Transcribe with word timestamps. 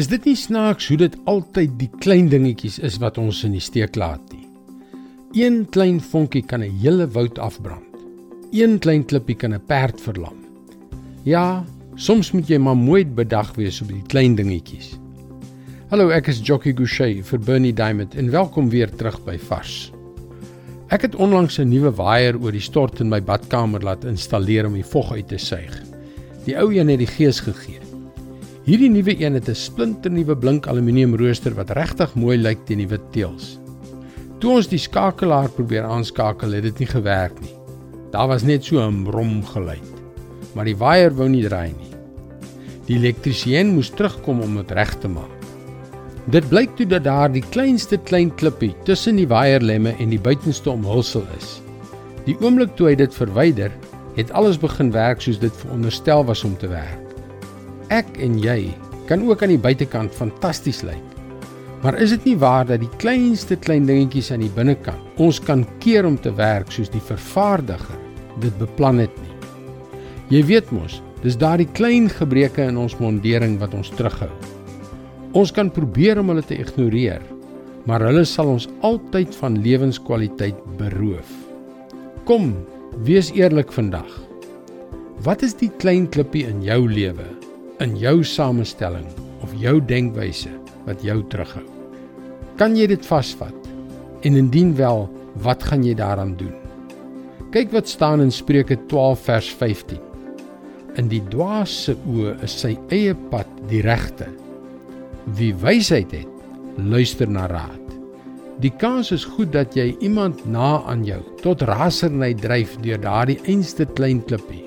Is 0.00 0.06
dit 0.08 0.24
nie 0.24 0.36
snaaks 0.38 0.86
hoe 0.88 0.96
dit 0.96 1.16
altyd 1.28 1.72
die 1.76 1.90
klein 2.00 2.30
dingetjies 2.32 2.78
is 2.86 2.94
wat 3.02 3.18
ons 3.20 3.42
in 3.44 3.52
die 3.52 3.60
steek 3.60 3.98
laat 4.00 4.22
nie? 4.32 4.46
Een 5.36 5.66
klein 5.74 5.98
vonkie 6.00 6.40
kan 6.40 6.62
'n 6.64 6.78
hele 6.80 7.06
woud 7.16 7.38
afbrand. 7.38 7.98
Een 8.50 8.78
klein 8.78 9.04
klippie 9.04 9.36
kan 9.36 9.52
'n 9.52 9.60
perd 9.66 10.00
verlam. 10.00 10.38
Ja, 11.24 11.64
soms 11.96 12.32
moet 12.32 12.48
jy 12.48 12.58
maar 12.58 12.76
mooi 12.76 13.04
bedag 13.04 13.52
wees 13.56 13.82
op 13.82 13.88
die 13.88 14.02
klein 14.06 14.34
dingetjies. 14.34 14.96
Hallo, 15.90 16.08
ek 16.08 16.28
is 16.28 16.40
Jockey 16.40 16.72
Gouchee 16.72 17.22
vir 17.22 17.38
Bernie 17.38 17.74
Diamond 17.74 18.14
en 18.14 18.30
welkom 18.30 18.70
weer 18.70 18.90
terug 18.96 19.24
by 19.24 19.38
Vars. 19.38 19.92
Ek 20.88 21.02
het 21.02 21.14
onlangs 21.14 21.58
'n 21.58 21.68
nuwe 21.68 21.92
waier 21.92 22.40
oor 22.40 22.52
die 22.52 22.60
stort 22.60 23.00
in 23.00 23.08
my 23.08 23.20
badkamer 23.20 23.82
laat 23.82 24.04
installeer 24.04 24.66
om 24.66 24.72
die 24.72 24.90
vog 24.92 25.12
uit 25.12 25.28
te 25.28 25.38
suig. 25.38 25.82
Die 26.46 26.56
ou 26.56 26.72
een 26.72 26.88
het 26.88 26.98
die 26.98 27.06
gees 27.06 27.40
gegee. 27.40 27.89
Hierdie 28.70 28.90
nuwe 28.94 29.16
een 29.18 29.34
het 29.34 29.48
'n 29.50 29.58
splinternuwe 29.58 30.36
blink 30.36 30.66
aluminium 30.70 31.16
rooster 31.18 31.54
wat 31.54 31.70
regtig 31.74 32.12
mooi 32.14 32.36
lyk 32.38 32.60
teen 32.66 32.78
die 32.78 32.86
wit 32.86 33.02
teëls. 33.10 33.58
Toe 34.38 34.50
ons 34.50 34.68
die 34.70 34.78
skakelaar 34.78 35.50
probeer 35.50 35.82
aanskakel, 35.82 36.52
het 36.52 36.62
dit 36.62 36.78
nie 36.78 36.86
gewerk 36.86 37.40
nie. 37.40 37.54
Daar 38.12 38.28
was 38.28 38.42
net 38.42 38.64
so 38.64 38.78
'n 38.78 39.02
brom 39.02 39.44
geluid. 39.44 39.90
Maar 40.54 40.64
die 40.64 40.76
waier 40.76 41.10
wou 41.14 41.28
nie 41.28 41.42
draai 41.48 41.72
nie. 41.72 41.90
Die 42.86 42.96
elektriesien 42.96 43.74
moes 43.74 43.90
terugkom 43.90 44.40
om 44.40 44.56
dit 44.56 44.70
reg 44.70 44.94
te 45.00 45.08
maak. 45.08 45.42
Dit 46.30 46.48
blyk 46.48 46.76
toe 46.76 46.86
dat 46.86 47.04
daar 47.04 47.32
die 47.32 47.44
kleinste 47.50 47.96
klein 47.96 48.34
klippie 48.34 48.74
tussen 48.84 49.16
die 49.16 49.28
waierlemme 49.28 49.96
en 49.98 50.08
die 50.10 50.20
buitenste 50.20 50.70
omhulsel 50.70 51.24
is. 51.38 51.60
Die 52.24 52.36
oomblik 52.40 52.76
toe 52.76 52.86
hy 52.86 52.94
dit 52.94 53.14
verwyder, 53.14 53.72
het 54.14 54.30
alles 54.32 54.58
begin 54.58 54.92
werk 54.92 55.20
soos 55.20 55.38
dit 55.38 55.56
veronderstel 55.56 56.24
was 56.24 56.44
om 56.44 56.56
te 56.56 56.68
werk. 56.68 57.09
Ek 57.90 58.06
en 58.22 58.36
jy 58.38 58.70
kan 59.08 59.24
ook 59.26 59.40
aan 59.42 59.50
die 59.50 59.58
buitekant 59.58 60.14
fantasties 60.14 60.84
lyk. 60.86 61.06
Maar 61.82 61.96
is 61.98 62.12
dit 62.14 62.28
nie 62.28 62.36
waar 62.38 62.68
dat 62.68 62.78
die 62.84 62.90
kleinste 63.02 63.56
klein 63.58 63.88
dingetjies 63.88 64.28
aan 64.30 64.44
die 64.44 64.52
binnekant 64.54 65.18
ons 65.18 65.40
kan 65.42 65.64
keer 65.82 66.06
om 66.06 66.14
te 66.14 66.30
werk 66.38 66.70
soos 66.70 66.92
die 66.92 67.02
vervaardiger 67.02 67.98
dit 68.44 68.54
beplan 68.60 69.02
het 69.02 69.16
nie? 69.18 69.34
Jy 70.30 70.44
weet 70.52 70.70
mos, 70.70 71.00
dis 71.24 71.38
daardie 71.40 71.66
klein 71.74 72.06
gebreke 72.14 72.68
in 72.70 72.78
ons 72.78 72.94
mondering 73.02 73.58
wat 73.58 73.74
ons 73.74 73.90
terughou. 73.98 74.30
Ons 75.34 75.50
kan 75.50 75.72
probeer 75.74 76.22
om 76.22 76.30
hulle 76.30 76.46
te 76.46 76.60
ignoreer, 76.62 77.26
maar 77.90 78.06
hulle 78.06 78.22
sal 78.22 78.54
ons 78.54 78.68
altyd 78.86 79.34
van 79.42 79.58
lewenskwaliteit 79.66 80.62
beroof. 80.78 81.34
Kom, 82.30 82.52
wees 83.02 83.34
eerlik 83.34 83.74
vandag. 83.74 84.06
Wat 85.26 85.42
is 85.42 85.58
die 85.58 85.72
klein 85.82 86.06
klippie 86.06 86.46
in 86.46 86.62
jou 86.62 86.84
lewe 86.86 87.26
in 87.80 87.96
jou 87.96 88.20
samestelling 88.24 89.06
of 89.40 89.52
jou 89.56 89.78
denkwyse 89.80 90.52
wat 90.84 91.00
jou 91.04 91.20
terughou. 91.32 91.64
Kan 92.60 92.76
jy 92.76 92.90
dit 92.90 93.06
vasvat? 93.08 93.56
En 94.26 94.36
indien 94.36 94.74
wel, 94.76 95.06
wat 95.40 95.64
gaan 95.64 95.84
jy 95.86 95.94
daaraan 95.96 96.34
doen? 96.36 96.52
Kyk 97.54 97.72
wat 97.72 97.88
staan 97.88 98.20
in 98.20 98.32
Spreuke 98.32 98.76
12 98.90 99.24
vers 99.26 99.48
15. 99.62 100.02
In 101.00 101.08
die 101.08 101.22
dwaas 101.32 101.72
se 101.86 101.94
oë 102.04 102.36
is 102.44 102.58
sy 102.60 102.74
eie 102.92 103.14
pad 103.32 103.48
die 103.70 103.80
regte. 103.86 104.28
Wie 105.38 105.54
wysheid 105.62 106.12
het, 106.12 106.28
luister 106.76 107.30
na 107.30 107.46
raad. 107.48 107.78
Die 108.60 108.72
kans 108.76 109.08
is 109.14 109.24
goed 109.24 109.54
dat 109.54 109.72
jy 109.78 109.94
iemand 110.04 110.42
na 110.44 110.82
aan 110.90 111.06
jou 111.08 111.22
tot 111.40 111.64
raserny 111.64 112.34
dryf 112.36 112.74
deur 112.84 113.00
daardie 113.00 113.38
einste 113.48 113.86
klein 113.96 114.20
klippie. 114.28 114.66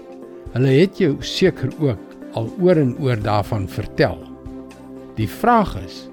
Hulle 0.55 0.73
het 0.79 0.97
jou 1.01 1.13
seker 1.21 1.69
ook 1.77 2.12
al 2.37 2.49
oor 2.61 2.79
en 2.81 2.95
oor 3.01 3.19
daarvan 3.21 3.67
vertel. 3.69 4.17
Die 5.17 5.29
vraag 5.29 5.75
is, 5.83 6.03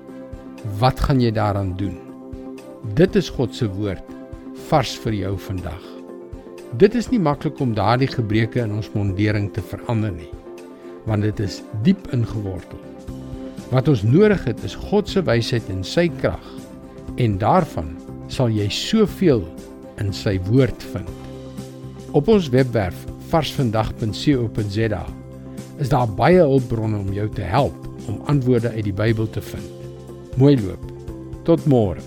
wat 0.81 1.01
gaan 1.01 1.21
jy 1.23 1.33
daaraan 1.33 1.73
doen? 1.81 1.97
Dit 2.97 3.17
is 3.17 3.31
God 3.33 3.55
se 3.57 3.69
woord 3.69 4.05
vars 4.69 4.93
vir 5.05 5.17
jou 5.17 5.33
vandag. 5.49 5.83
Dit 6.79 6.95
is 6.95 7.09
nie 7.11 7.21
maklik 7.21 7.59
om 7.61 7.75
daardie 7.75 8.11
gebreke 8.11 8.61
in 8.63 8.77
ons 8.77 8.91
mondering 8.95 9.49
te 9.55 9.65
verander 9.65 10.13
nie, 10.15 10.31
want 11.09 11.27
dit 11.27 11.41
is 11.43 11.61
diep 11.85 12.07
ingewortel. 12.15 12.79
Wat 13.71 13.89
ons 13.91 14.05
nodig 14.07 14.45
het 14.47 14.63
is 14.67 14.79
God 14.91 15.09
se 15.11 15.23
wysheid 15.27 15.67
en 15.73 15.83
sy 15.87 16.09
krag, 16.21 16.47
en 17.19 17.39
daarvan 17.43 17.95
sal 18.31 18.53
jy 18.55 18.69
soveel 18.73 19.43
in 20.03 20.13
sy 20.15 20.37
woord 20.51 20.85
vind. 20.93 21.11
Op 22.17 22.31
ons 22.31 22.51
webwerf 22.55 23.07
varsvandag.co.za 23.31 25.20
is 25.81 25.89
daar 25.89 26.09
baie 26.09 26.41
hulpbronne 26.45 26.99
om 27.01 27.13
jou 27.17 27.29
te 27.35 27.43
help 27.43 27.89
om 28.07 28.21
antwoorde 28.29 28.71
uit 28.71 28.85
die 28.85 28.97
Bybel 28.97 29.31
te 29.31 29.41
vind. 29.41 29.65
Mooi 30.37 30.55
loop. 30.61 30.83
Tot 31.49 31.65
môre. 31.65 32.03